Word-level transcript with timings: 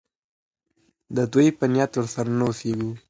د 1.15 1.17
دوى 1.31 1.47
په 1.57 1.65
نيت 1.73 1.91
ورسره 1.95 2.29
نه 2.37 2.43
اوسيږو 2.47 2.91